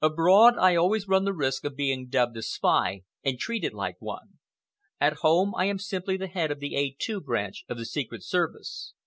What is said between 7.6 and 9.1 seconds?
of the Secret Service.